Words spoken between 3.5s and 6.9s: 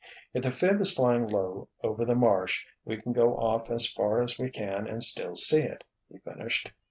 as far as we can and still see it," he finished.